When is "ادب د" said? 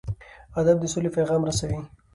0.59-0.85